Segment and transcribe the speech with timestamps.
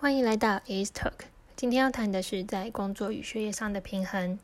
[0.00, 1.24] 欢迎来到 Ace Talk。
[1.56, 4.38] 今天要谈的是在工作与学业上的平衡，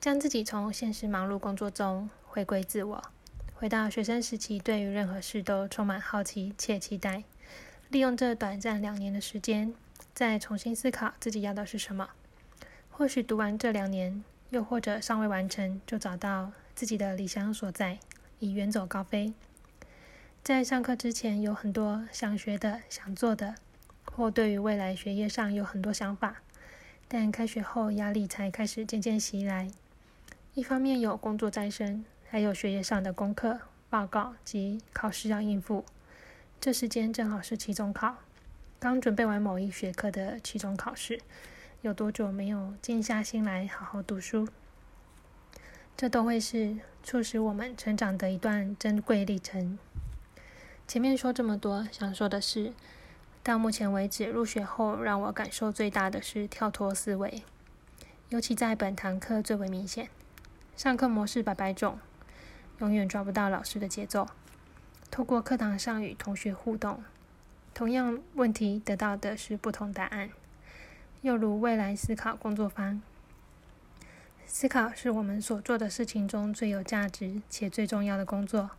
[0.00, 3.02] 将自己从现实忙碌工作中回归自我，
[3.56, 7.24] 回到学生时期，对于任何事都充满好奇且期待。
[7.88, 9.74] 利用这短暂两年的时间，
[10.14, 12.10] 再重新思考自己要的是什么。
[12.92, 17.98] 或许读完这两年，又或者尚未完成，就找到自己的理想所在，
[18.38, 19.34] 以远走高飞。
[20.44, 23.56] 在上课之前，有很多想学的、想做的。
[24.20, 26.42] 或对于未来学业上有很多想法，
[27.08, 29.70] 但开学后压力才开始渐渐袭来。
[30.52, 35.86] 一方面有工作在身，还有学业上的功课、报告及考试要应付。
[36.60, 38.16] 这时间正好是期中考，
[38.78, 41.18] 刚准备完某一学科的期中考试，
[41.80, 44.46] 有多久没有静下心来好好读书？
[45.96, 49.78] 这都会是促使我们成长的一段珍贵历程。
[50.86, 52.74] 前面说这么多，想说的是。
[53.42, 57.42] 到目前为止，入学后让我感受最大的是跳脱思维，
[58.28, 60.10] 尤其在本堂课最为明显。
[60.76, 61.98] 上课模式百百种，
[62.80, 64.28] 永远抓不到老师的节奏。
[65.10, 67.02] 透过课堂上与同学互动，
[67.72, 70.28] 同样问题得到的是不同答案。
[71.22, 73.00] 又如未来思考工作坊，
[74.46, 78.70] 思考是我们所做的事情中最有价值且最重要的工作。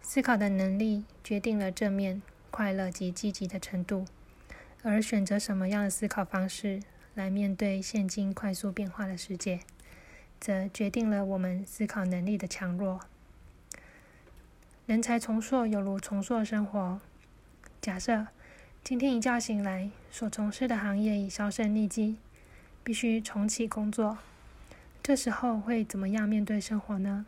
[0.00, 2.20] 思考的能力决定了正面。
[2.52, 4.04] 快乐及积极的程度，
[4.82, 6.82] 而选择什么样的思考方式
[7.14, 9.60] 来面对现今快速变化的世界，
[10.38, 13.00] 则决定了我们思考能力的强弱。
[14.84, 17.00] 人才重塑犹如重塑生活。
[17.80, 18.26] 假设
[18.84, 22.18] 今天一觉醒来，所从事的行业已销声匿迹，
[22.84, 24.18] 必须重启工作，
[25.02, 27.24] 这时候会怎么样面对生活呢？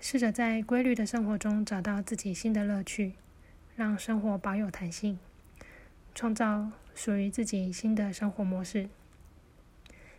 [0.00, 3.12] 试着在规律的生活中找到自己新的乐趣。
[3.82, 5.18] 让生活保有弹性，
[6.14, 8.88] 创造属于自己新的生活模式，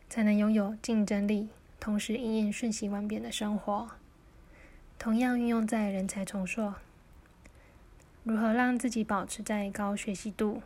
[0.10, 1.48] 才能拥有竞争力，
[1.80, 3.90] 同时应应瞬息万变的生活。
[5.00, 6.74] 同样运用在人才重塑，
[8.26, 10.62] 如何让自己保持在高学习度？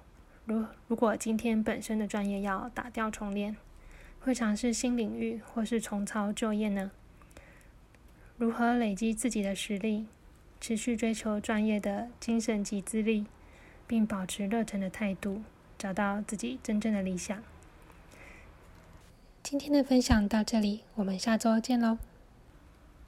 [0.45, 3.55] 如如果今天本身的专业要打掉重练，
[4.21, 6.89] 会尝试新领域或是重操旧业呢？
[8.39, 10.07] 如何累积自己的实力？
[10.67, 13.25] 持续追求专业的精神及资历，
[13.87, 15.43] 并保持热忱的态度，
[15.77, 17.41] 找到自己真正的理想。
[19.41, 21.97] 今天的分享到这里，我们下周见喽。